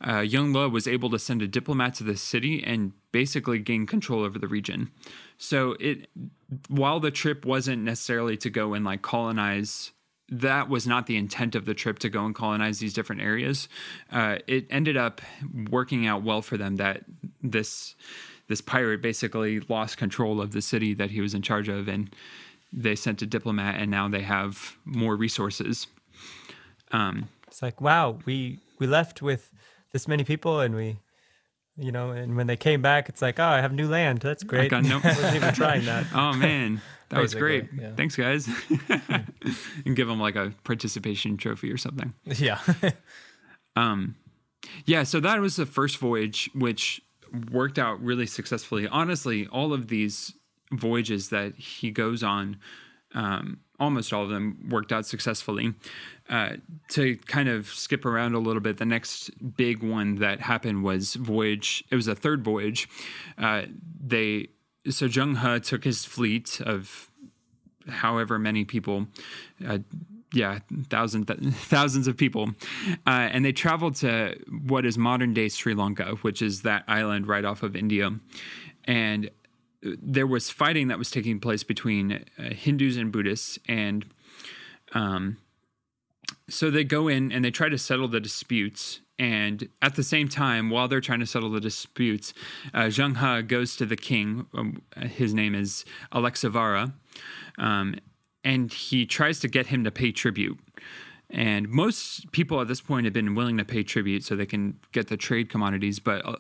[0.05, 4.23] uh, Lo was able to send a diplomat to the city and basically gain control
[4.23, 4.91] over the region.
[5.37, 6.07] So it,
[6.67, 9.91] while the trip wasn't necessarily to go and like colonize,
[10.29, 13.67] that was not the intent of the trip to go and colonize these different areas.
[14.11, 15.21] Uh, it ended up
[15.69, 17.03] working out well for them that
[17.41, 17.95] this
[18.47, 22.13] this pirate basically lost control of the city that he was in charge of, and
[22.73, 25.87] they sent a diplomat, and now they have more resources.
[27.53, 29.51] It's like, wow, we we left with
[29.91, 30.97] this many people, and we,
[31.77, 34.21] you know, and when they came back, it's like, oh, I have new land.
[34.21, 34.71] That's great.
[34.71, 36.07] got no- wasn't even trying that.
[36.15, 37.69] Oh man, that was great.
[37.79, 37.93] yeah.
[37.95, 38.49] Thanks, guys.
[39.85, 42.15] and give them like a participation trophy or something.
[42.25, 42.57] Yeah.
[44.85, 47.01] Yeah, so that was the first voyage, which
[47.51, 48.87] worked out really successfully.
[48.87, 50.33] Honestly, all of these
[50.71, 52.57] voyages that he goes on,
[53.13, 55.73] um, almost all of them worked out successfully.
[56.29, 56.51] Uh,
[56.89, 61.15] to kind of skip around a little bit, the next big one that happened was
[61.15, 61.83] voyage.
[61.91, 62.87] It was a third voyage.
[63.37, 63.63] Uh,
[64.01, 64.49] they
[64.89, 67.09] so Zheng He took his fleet of
[67.87, 69.07] however many people,
[69.65, 69.79] uh,
[70.33, 70.59] yeah,
[70.89, 72.51] thousand th- thousands of people,
[73.05, 77.27] uh, and they traveled to what is modern day Sri Lanka, which is that island
[77.27, 78.11] right off of India,
[78.85, 79.29] and
[79.83, 84.05] there was fighting that was taking place between uh, Hindus and Buddhists, and
[84.93, 85.37] um,
[86.49, 88.99] so they go in and they try to settle the disputes.
[89.19, 92.33] And at the same time, while they're trying to settle the disputes,
[92.73, 94.47] uh, Zheng He goes to the king.
[94.55, 96.93] Um, his name is Alexavara,
[97.57, 97.95] um,
[98.43, 100.59] and he tries to get him to pay tribute.
[101.29, 104.79] And most people at this point have been willing to pay tribute so they can
[104.91, 105.99] get the trade commodities.
[105.99, 106.35] But uh,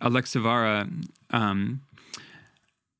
[0.00, 1.82] Alexavara um,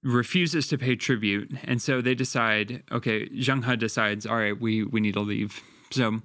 [0.04, 2.82] refuses to pay tribute, and so they decide.
[2.92, 4.26] Okay, Zheng He decides.
[4.26, 5.60] All right, we we need to leave.
[5.90, 6.20] So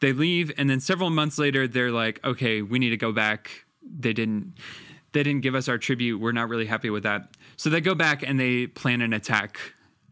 [0.00, 3.64] they leave, and then several months later, they're like, okay, we need to go back.
[3.82, 4.54] They didn't.
[5.12, 6.18] They didn't give us our tribute.
[6.18, 7.34] We're not really happy with that.
[7.56, 9.58] So they go back and they plan an attack,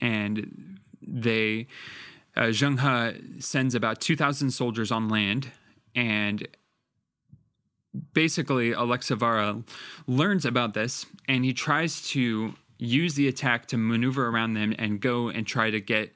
[0.01, 1.67] and they
[2.37, 2.81] uh, Zheng
[3.35, 5.49] He sends about two thousand soldiers on land,
[5.95, 6.49] and
[8.15, 9.63] basically Alexavara
[10.07, 15.01] learns about this, and he tries to use the attack to maneuver around them and
[15.01, 16.15] go and try to get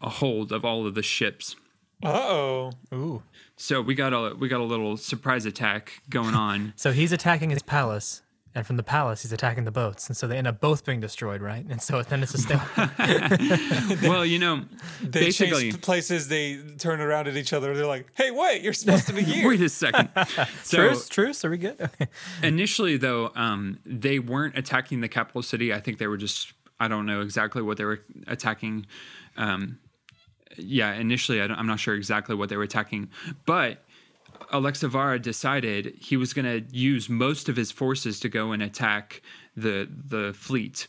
[0.00, 1.56] a hold of all of the ships.
[2.02, 2.72] Uh oh.
[2.92, 3.22] Ooh.
[3.56, 6.74] So we got a we got a little surprise attack going on.
[6.76, 8.22] So he's attacking his palace,
[8.56, 10.98] and from the palace, he's attacking the boats, and so they end up both being
[10.98, 11.66] destroyed, right?
[11.68, 14.02] And so then it's a stalemate.
[14.02, 14.62] well, you know,
[15.02, 16.28] They basically, change places.
[16.28, 17.74] They turn around at each other.
[17.74, 18.62] They're like, "Hey, wait!
[18.62, 20.08] You're supposed to be here." wait a second.
[20.62, 21.44] So truce, truce.
[21.44, 21.80] Are we good?
[21.80, 22.08] Okay.
[22.42, 25.72] initially, though, um, they weren't attacking the capital city.
[25.72, 28.86] I think they were just I don't know exactly what they were attacking.
[29.36, 29.78] Um,
[30.56, 33.10] yeah, initially, I don't, I'm not sure exactly what they were attacking,
[33.44, 33.84] but
[34.52, 39.22] Alexavara decided he was going to use most of his forces to go and attack
[39.56, 40.88] the the fleet,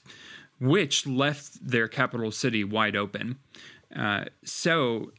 [0.59, 3.37] which left their capital city wide open.
[3.95, 5.11] Uh, so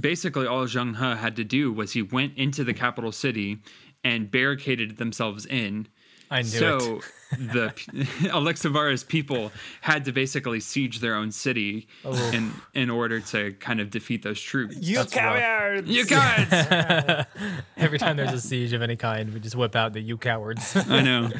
[0.00, 3.58] basically, all Zheng He had to do was he went into the capital city
[4.04, 5.88] and barricaded themselves in.
[6.30, 7.04] I knew so it.
[7.38, 7.72] The
[8.32, 12.30] Alexavara's people had to basically siege their own city Oh.
[12.32, 14.76] in in order to kind of defeat those troops.
[14.80, 15.38] You That's rough.
[15.38, 15.88] cowards!
[15.88, 17.26] You guys,
[17.76, 20.76] Every time there's a siege of any kind, we just whip out the "you cowards."
[20.88, 21.30] I know.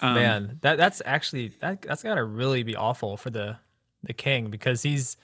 [0.00, 3.56] Um, Man, that that's actually that that's gotta really be awful for the
[4.02, 5.16] the king because he's,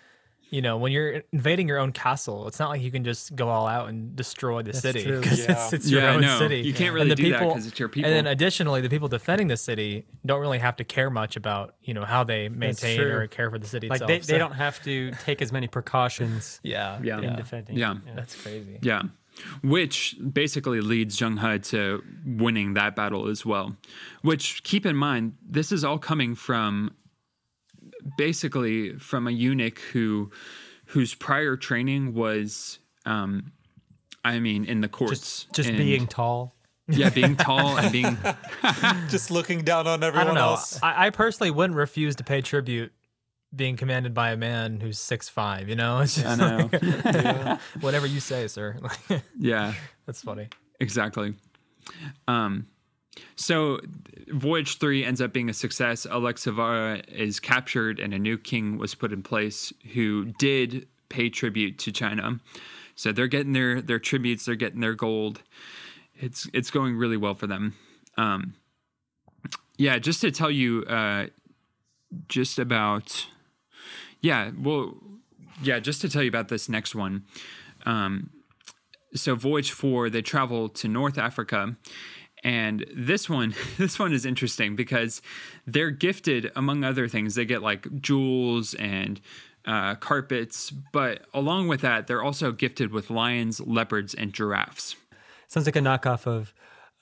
[0.51, 3.49] you know, when you're invading your own castle, it's not like you can just go
[3.49, 5.53] all out and destroy the city because Yeah.
[5.53, 6.61] it's, it's your Yeah, own no, city.
[6.61, 8.09] you can't And really the do that 'cause it's your people.
[8.11, 11.75] And then additionally, the people defending the city don't really have to care much about
[11.83, 14.09] you know how they maintain or care for the city Like itself.
[14.09, 17.19] they, so- they don't have to take as many precautions Yeah, Yeah.
[17.19, 17.37] in yeah.
[17.37, 17.77] defending.
[17.77, 17.95] Yeah.
[18.17, 18.79] That's crazy.
[18.83, 19.03] Yeah.
[19.63, 23.77] Which basically leads Zheng He to winning that battle as well.
[24.23, 26.93] Which, keep in mind, this is all coming from
[28.17, 30.31] basically from a eunuch who
[30.87, 33.53] whose prior training was um
[34.25, 35.47] I mean in the courts.
[35.53, 36.55] Just and- being tall.
[36.89, 38.17] yeah, being tall and being
[39.11, 40.51] Just looking down on everyone I everyone don't know.
[40.53, 40.83] else.
[40.83, 42.93] I, I personally wouldn't refuse to pay tribute
[43.55, 45.69] being commanded by a man who's six five.
[45.69, 46.69] You know, it's just I know.
[46.73, 48.77] like, whatever you say, sir.
[49.39, 49.75] Yeah.
[50.07, 50.49] That's funny.
[50.81, 51.35] Exactly.
[52.27, 52.67] Um,
[53.37, 53.81] so
[54.29, 56.07] Voyage 3 ends up being a success.
[56.07, 61.79] Alexavara is captured and a new king was put in place who did pay tribute
[61.79, 62.41] to China.
[62.95, 65.43] So they're getting their their tributes, they're getting their gold.
[66.17, 67.77] It's it's going really well for them.
[68.17, 68.55] Um,
[69.77, 71.27] yeah, just to tell you uh,
[72.29, 73.27] just about
[74.21, 74.95] yeah, well
[75.63, 77.25] yeah, just to tell you about this next one.
[77.87, 78.31] Um,
[79.15, 81.77] so voyage four they travel to north africa
[82.45, 85.23] and this one this one is interesting because
[85.67, 89.21] they're gifted among other things they get like jewels and
[89.67, 94.97] uh, carpets but along with that they're also gifted with lions leopards and giraffes.
[95.49, 96.53] Sounds like a knockoff of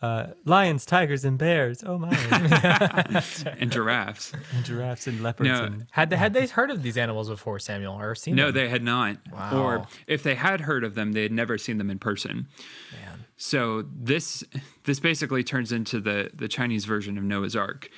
[0.02, 1.82] uh, lions, tigers, and bears.
[1.84, 2.10] Oh my!
[3.58, 5.48] and giraffes and giraffes and leopards.
[5.48, 5.64] No.
[5.64, 8.54] and Had they, had they heard of these animals before, Samuel, or seen no them?
[8.54, 9.62] they had not Wow.
[9.62, 12.46] or if they had heard of them they had never seen them in person
[12.92, 13.24] Man.
[13.38, 14.44] So this
[14.84, 17.88] this basically turns into the the Chinese version of Noah's Ark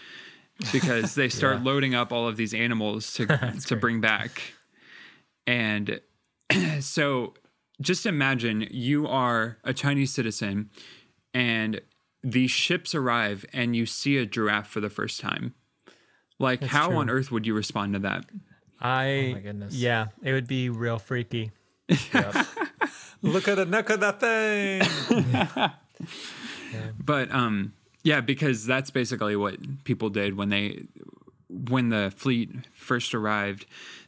[0.73, 3.27] because they start loading up all of these animals to
[3.67, 4.55] to bring back.
[5.47, 6.01] And
[6.81, 7.35] so
[7.81, 10.71] just imagine you are a Chinese citizen
[11.39, 11.81] and
[12.25, 15.55] these ships arrive and you see a giraffe for the first time.
[16.41, 16.97] Like how true.
[16.97, 18.25] on earth would you respond to that?
[18.81, 19.75] I, Oh my goodness.
[19.75, 21.53] yeah, it would be real freaky.
[21.89, 22.35] Yep.
[23.23, 24.83] Look at the neck of that thing.
[27.03, 27.73] But um
[28.03, 30.85] yeah, because that's basically what people did when they
[31.49, 33.65] when the fleet first arrived.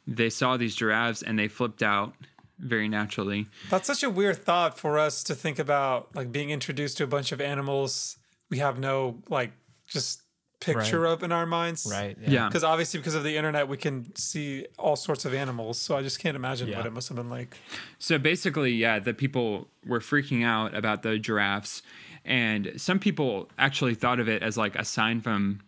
[0.07, 2.15] They saw these giraffes and they flipped out
[2.61, 3.47] very naturally.
[3.71, 7.09] That's such a weird thought for us to think about, like being introduced to a
[7.09, 8.17] bunch of animals
[8.51, 9.53] we have no like
[9.87, 10.23] just
[10.61, 11.89] picture of in our minds.
[11.91, 12.19] right.
[12.27, 12.49] Yeah.
[12.49, 15.79] Because obviously, because of the internet, we can see all sorts of animals.
[15.79, 16.77] So I just can't imagine Yeah.
[16.79, 17.57] what it must have been like.
[17.99, 21.81] So basically, yeah, the people were freaking out about the giraffes,
[22.25, 25.61] and some people actually thought of it as like a sign from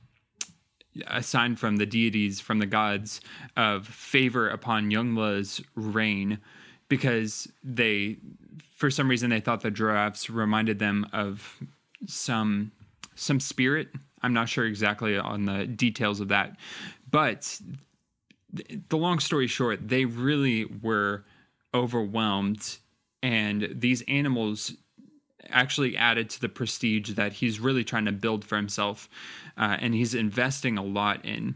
[1.06, 3.20] a sign from the deities, from the gods
[3.56, 6.38] of favor upon Yongle's reign,
[6.92, 8.18] because they,
[8.76, 11.58] for some reason, they thought the giraffes reminded them of
[12.06, 12.70] some
[13.14, 13.88] some spirit.
[14.20, 16.58] I'm not sure exactly on the details of that,
[17.10, 17.58] but
[18.90, 21.24] the long story short, they really were
[21.72, 22.76] overwhelmed,
[23.22, 24.74] and these animals
[25.48, 29.08] actually added to the prestige that he's really trying to build for himself,
[29.56, 31.54] uh, and he's investing a lot in.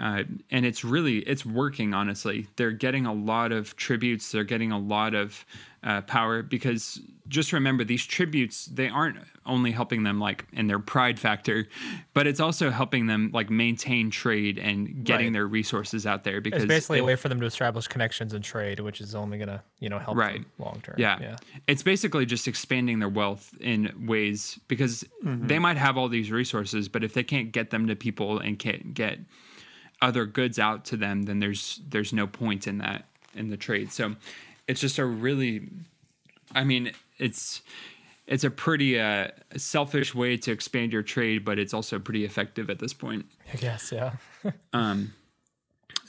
[0.00, 4.72] Uh, and it's really it's working honestly they're getting a lot of tributes they're getting
[4.72, 5.44] a lot of
[5.82, 10.78] uh, power because just remember these tributes they aren't only helping them like in their
[10.78, 11.66] pride factor
[12.14, 15.32] but it's also helping them like maintain trade and getting Right.
[15.34, 18.42] their resources out there because It's basically a way for them to establish connections and
[18.42, 20.40] trade, which is only gonna, you know, help Right.
[20.42, 20.94] them long term.
[20.96, 21.18] Yeah.
[21.20, 21.36] Yeah.
[21.66, 26.88] It's basically just expanding their wealth in ways because they might have all these resources,
[26.88, 29.18] but if they can't get them to people and can't get
[30.02, 33.90] other goods out to them, then there's there's no point in that in the trade.
[33.92, 34.16] So
[34.68, 35.68] it's just a really
[36.54, 37.62] I mean, it's
[38.26, 42.70] it's a pretty uh, selfish way to expand your trade, but it's also pretty effective
[42.70, 43.26] at this point.
[43.52, 43.92] I guess.
[43.92, 44.12] Yeah.
[44.72, 45.12] Um,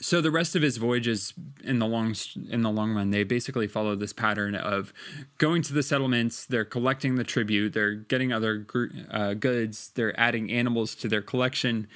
[0.00, 2.14] so the rest of his voyages in the long
[2.50, 4.92] in the long run they basically follow this pattern of
[5.38, 8.66] going to the settlements they're collecting the tribute they're getting other
[9.10, 11.86] uh, goods they're adding animals to their collection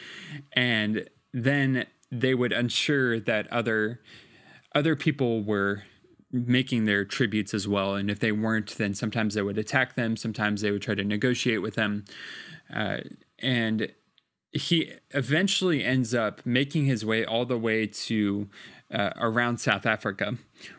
[0.52, 4.00] and then they would ensure that other
[4.74, 5.82] other people were
[6.30, 7.94] making their tributes as well.
[7.94, 10.16] And if they weren't, then sometimes they would attack them.
[10.16, 12.04] Sometimes they would try to negotiate with them.
[12.72, 12.98] Uh,
[13.38, 13.92] and
[14.52, 18.48] he eventually ends up making his way all the way to
[18.92, 20.36] uh, around South Africa,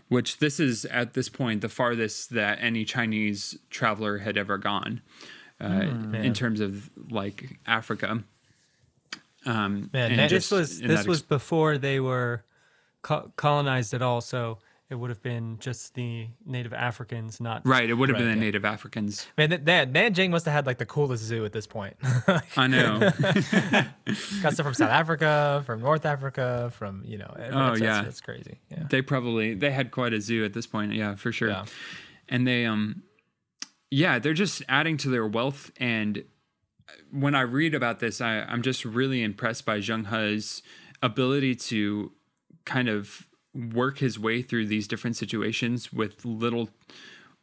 [0.07, 5.01] which this is at this point the farthest that any Chinese traveler had ever gone
[5.62, 8.23] uh, Mm, in terms of like Africa.
[9.45, 12.43] Um, Man, and that- This just was this was ex- before they were
[13.02, 17.88] co- colonized at all, so it would have been just the native Africans, not right.
[17.89, 18.45] It would have been Right, the yeah.
[18.45, 19.28] Native Africans.
[19.38, 21.95] Man, that, that Nanjing must have had like the coolest zoo at this point.
[22.58, 22.99] I know.
[24.41, 27.32] Got stuff from South Africa, from North Africa, from you know.
[27.52, 27.99] Oh, it's, yeah.
[27.99, 28.60] it's, it's crazy.
[28.71, 28.84] Yeah.
[28.89, 31.65] they probably they had quite a zoo at this point yeah for sure Yeah.
[32.28, 33.04] and they um
[33.91, 36.23] yeah they're just adding to their wealth and
[37.12, 40.62] when i read about this I, i'm just really impressed by zheng he's
[41.02, 42.12] ability to
[42.65, 46.69] kind of work his way through these different situations with little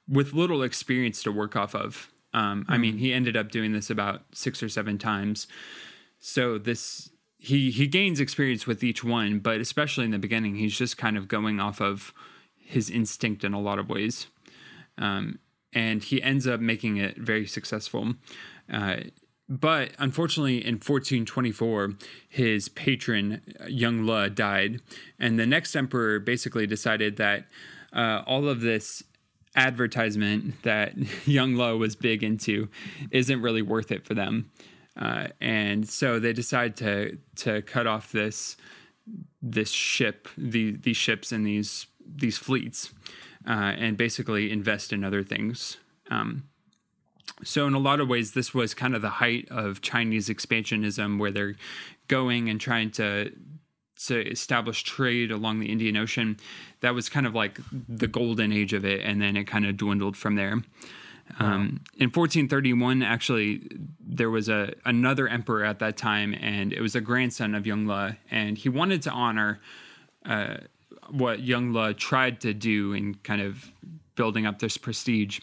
[0.09, 2.13] with little experience to work off of.
[2.33, 5.47] Um, i mean he ended up doing this about six or seven times.
[6.21, 10.77] So this he he gains experience with each one but especially in the beginning he's
[10.77, 12.13] just kind of going off of
[12.57, 14.27] his instinct in a lot of ways.
[14.99, 15.39] Um,
[15.73, 18.15] and he ends up making it very successful.
[18.73, 18.97] Uh,
[19.49, 21.95] but unfortunately in 1424
[22.29, 24.81] his patron Yongle died.
[25.19, 27.47] And the next emperor basically decided that
[27.93, 29.03] uh, all of this
[29.55, 32.69] advertisement that Yongle was big into
[33.11, 34.51] isn't really worth it for them.
[34.97, 38.57] Uh, and so they decide to to cut off this
[39.43, 42.93] this ship the these ships and these these fleets
[43.47, 45.77] uh, and basically invest in other things.
[46.11, 46.49] Um,
[47.43, 51.19] so in a lot of ways this was kind of the height of chinese expansionism
[51.19, 51.57] where they're
[52.09, 53.33] going and trying to
[53.99, 56.37] to establish trade along the indian ocean.
[56.81, 59.77] That was kind of like the golden age of it and then it kind of
[59.77, 60.63] dwindled from there.
[61.41, 63.69] Um, in 1431, actually,
[64.01, 68.17] there was a another emperor at that time, and it was a grandson of Yongle,
[68.31, 69.61] and he wanted to honor
[70.25, 70.59] uh,
[71.11, 73.73] what Yongle tried to do in kind of
[74.15, 75.41] building up this prestige.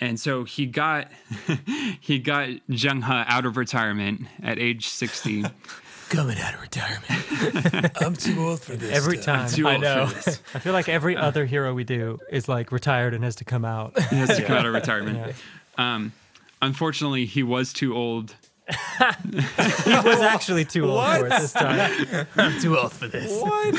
[0.00, 1.08] And so he got
[2.00, 5.44] he got Zheng He out of retirement at age 60.
[6.10, 7.92] Coming out of retirement.
[8.02, 8.94] I'm too old for this.
[8.94, 9.48] every time.
[9.48, 10.04] Too I know.
[10.04, 13.64] I feel like every other hero we do is like retired and has to come
[13.64, 13.98] out.
[14.10, 15.34] He has to come out of retirement.
[15.78, 16.12] Um,
[16.60, 18.36] unfortunately, he was too old
[19.30, 22.26] he was actually too old for it this time.
[22.36, 23.30] I'm too old for this.
[23.40, 23.74] What?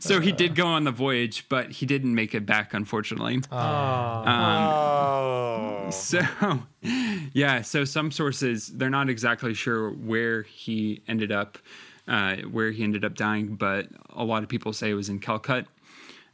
[0.00, 3.40] So he did go on the voyage, but he didn't make it back, unfortunately.
[3.50, 4.24] Oh.
[4.26, 5.90] Oh.
[5.90, 6.20] So,
[7.32, 11.58] yeah, so some sources, they're not exactly sure where he ended up,
[12.06, 15.18] uh, where he ended up dying, but a lot of people say it was in
[15.18, 15.66] Calicut.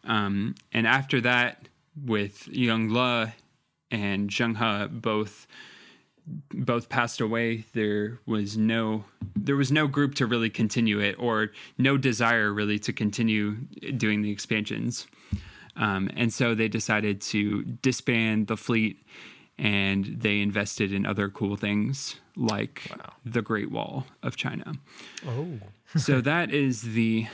[0.04, 1.68] Um, and after that,
[2.04, 3.32] with Yongle
[3.90, 5.46] and Zheng He both
[6.26, 9.04] both passed away, there was no
[9.36, 13.56] there was no group to really continue it, or no desire really to continue
[13.96, 15.06] doing the expansions.
[15.76, 19.02] Um, and so they decided to disband the fleet
[19.58, 22.92] and they invested in other cool things like
[23.24, 24.74] the Great Wall of China.
[25.26, 25.58] Oh.
[25.96, 27.26] so that is the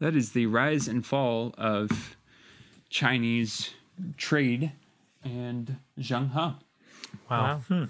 [0.00, 2.16] that is the rise and fall of
[2.88, 3.70] Chinese
[4.16, 4.72] trade
[5.24, 6.30] and Zheng
[7.10, 7.18] He.
[7.30, 7.60] Wow.
[7.68, 7.84] Hmm.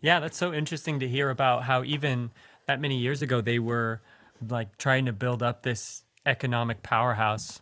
[0.00, 2.30] Yeah, that's so interesting to hear about how even
[2.66, 4.00] that many years ago they were
[4.48, 7.60] like trying to build up this economic powerhouse.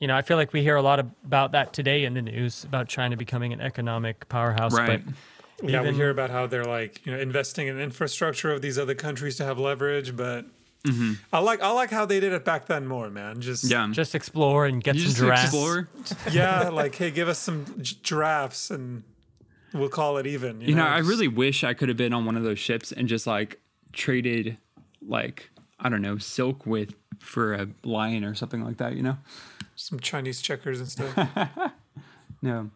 [0.00, 2.64] You know, I feel like we hear a lot about that today in the news
[2.64, 4.74] about China becoming an economic powerhouse.
[4.74, 5.02] Right.
[5.04, 8.78] But Yeah, we hear about how they're like, you know, investing in infrastructure of these
[8.78, 10.44] other countries to have leverage, but
[10.84, 11.14] mm-hmm.
[11.32, 13.40] I like I like how they did it back then more, man.
[13.40, 13.88] Just Yeah.
[13.90, 15.44] just explore and get you some just giraffes.
[15.44, 15.88] explore.
[16.30, 19.02] yeah, like hey, give us some gi- giraffes and
[19.78, 20.60] we'll call it even.
[20.60, 22.92] You, You know, I really wish I could have been on one of those ships
[22.92, 23.60] and just like
[23.92, 24.58] traded
[25.06, 29.18] like I don't know, silk with for a lion or something like that, you know?
[29.74, 31.48] some Chinese checkers and stuff.
[32.42, 32.70] No.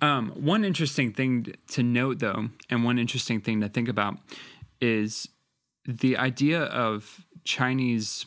[0.00, 4.18] Um, one interesting thing to note, though, and one interesting thing to think about
[4.80, 5.28] is
[5.86, 8.26] the idea of Chinese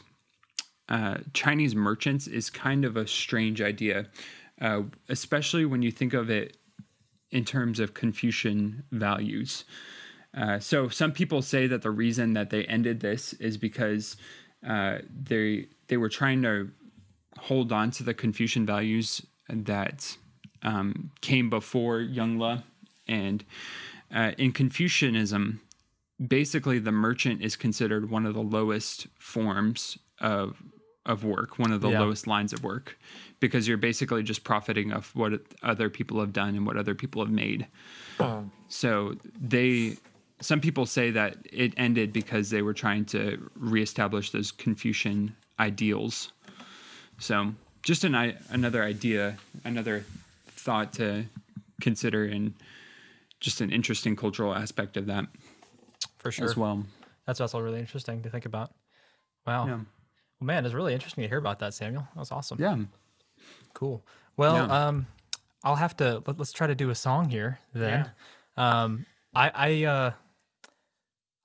[0.90, 4.08] uh, Chinese merchants is kind of a strange idea,
[4.60, 6.58] uh, especially when you think of it
[7.32, 9.66] in terms of Confucian values.
[10.34, 14.18] Uh, so some people say that the reason that they ended this is because
[14.68, 16.72] uh, they they were trying to
[17.40, 20.18] hold on to the Confucian values that
[20.64, 22.64] um, came before Yongle,
[23.08, 23.46] and
[24.14, 25.62] uh, in Confucianism,
[26.26, 30.62] basically the merchant is considered one of the lowest forms of
[31.06, 32.00] of work, one of the Yeah.
[32.02, 32.98] lowest lines of work,
[33.46, 37.24] because you're basically just profiting off what other people have done and what other people
[37.24, 37.68] have made.
[38.70, 39.98] So they,
[40.42, 46.32] some people say that it ended because they were trying to reestablish those Confucian ideals.
[47.20, 50.06] So just an i- another idea, another
[50.48, 51.26] thought to
[51.82, 52.54] consider, and
[53.40, 55.26] just an interesting cultural aspect of that
[56.18, 56.46] For sure.
[56.46, 56.86] as well.
[57.28, 58.72] That's also really interesting to think about.
[59.46, 59.68] Wow.
[59.68, 59.74] Yeah.
[60.40, 62.08] Well, man, it's really interesting to hear about that, Samuel.
[62.16, 62.58] That was awesome.
[62.60, 62.78] Yeah.
[63.76, 64.04] Cool.
[64.38, 64.88] Well, Yeah.
[64.88, 65.06] um,
[65.64, 68.10] I'll have to let, us try to do a song here then.
[68.58, 69.06] Um,
[69.36, 70.12] I I uh,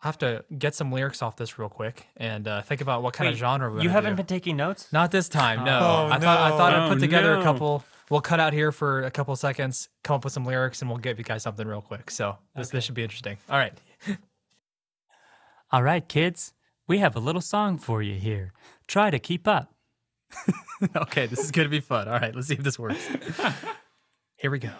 [0.00, 3.28] have to get some lyrics off this real quick and uh, think about what kind
[3.30, 4.16] of genre we're You haven't do.
[4.16, 4.90] been taking notes?
[4.92, 5.64] Not this time.
[5.64, 5.78] No.
[5.78, 6.82] Oh, I thought I thought no.
[6.84, 7.40] I'd put Oh, together no.
[7.40, 7.84] a couple.
[8.10, 10.98] We'll cut out here for a couple seconds, come up with some lyrics, and we'll
[10.98, 12.10] give you guys something real quick.
[12.10, 13.36] So this this should be interesting.
[13.48, 13.72] All right.
[15.72, 16.52] All right, kids.
[16.86, 18.52] We have a little song for you here.
[18.88, 19.72] Try to keep up.
[20.96, 22.08] okay, this is gonna be fun.
[22.08, 23.06] All right, let's see if this works.
[24.36, 24.72] Here we go.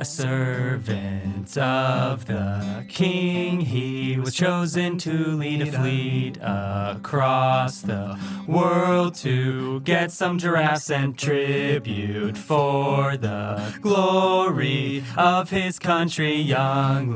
[0.00, 9.14] A servant of the king, he was chosen to lead a fleet across the world
[9.16, 16.34] to get some giraffes and tribute for the glory of his country.
[16.34, 17.14] Young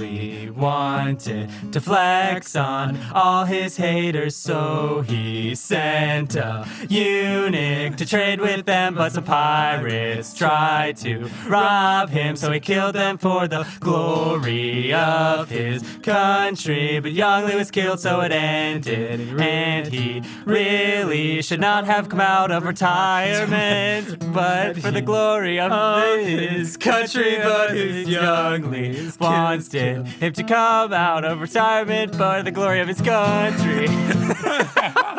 [0.56, 8.66] wanted to flex on all his haters, so he sent a eunuch to trade with
[8.66, 14.92] them, but some pirates tried to rob him, so he killed them for the glory
[14.92, 17.00] of his country.
[17.00, 22.50] But Yongle was killed, so it ended, and he really should not have come out
[22.50, 25.72] of retirement, but for the glory of
[26.20, 27.38] his country.
[27.42, 33.00] But his Yongle wanted him to come out of retirement, for the glory of his
[33.00, 33.88] country.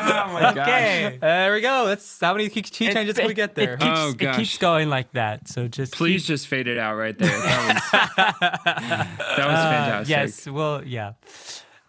[0.00, 1.18] Oh my Okay.
[1.20, 1.86] There we go.
[1.86, 3.74] That's how many key key changes can we get there?
[3.74, 5.48] It keeps, Oh, it keeps going like that.
[5.48, 7.28] So just Please just fade it out right there.
[7.30, 7.90] That was,
[8.64, 10.08] that was Uh, fantastic.
[10.08, 10.46] yes.
[10.48, 11.12] Well, yeah.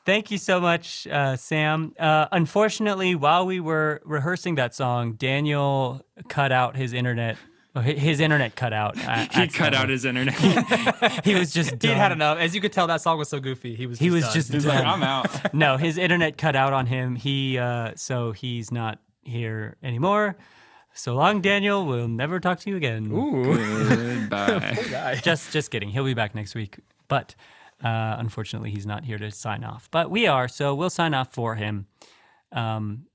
[0.06, 1.94] Thank you so much, uh, Sam.
[2.00, 7.38] Uh, unfortunately, while we were rehearsing that song, Daniel cut out his internet.
[7.76, 8.98] Hi- His internet cut out.
[9.06, 10.36] uh, He cut out his internet.
[11.24, 11.72] He was just.
[11.82, 12.38] He'd had enough.
[12.40, 13.76] As you could tell, that song was so goofy.
[13.76, 14.00] He was.
[14.00, 14.34] He just was done.
[14.34, 15.54] just He's like, I'm out.
[15.54, 17.16] no, his internet cut out on him.
[17.16, 20.36] He uh, so he's not here anymore.
[20.94, 21.86] So long, Daniel.
[21.86, 23.12] We'll never talk to you again.
[23.12, 25.20] Ooh, Goodbye.
[25.24, 25.90] just just kidding.
[25.90, 26.80] He'll be back next week.
[27.08, 27.36] But
[27.84, 29.88] uh, unfortunately, he's not here to sign off.
[29.92, 31.88] But we are, so we'll sign off for him.
[32.52, 33.06] Um,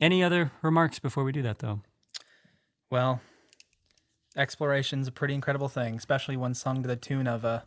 [0.00, 1.80] any other remarks before we do that, though?
[2.90, 3.20] Well,
[4.38, 7.64] exploration's a pretty incredible thing, especially when sung to the tune of a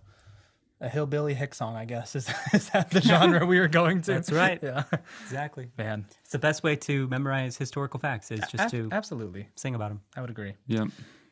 [0.84, 1.76] a hillbilly hick song.
[1.76, 4.14] I guess is is that the genre we were going to?
[4.14, 4.60] That's right.
[4.64, 4.84] Yeah,
[5.24, 5.70] Exactly.
[5.78, 6.06] man.
[6.24, 9.90] It's the best way to memorize historical facts is just Ab- to absolutely, sing about
[9.90, 10.02] them.
[10.16, 10.54] I would agree.
[10.68, 10.88] Yep.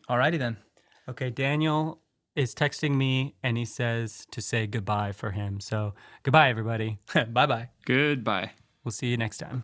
[0.10, 0.58] Alrighty then.
[1.08, 2.00] Okay, Daniel
[2.36, 5.60] is texting me and he says to say goodbye for him.
[5.60, 7.00] So goodbye, everybody.
[7.14, 7.70] bye bye.
[7.86, 8.52] Goodbye.
[8.84, 9.64] We'll see you next time.